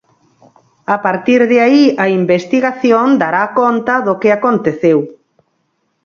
[0.95, 4.99] A partir de aí a investigación dará conta do que aconteceu.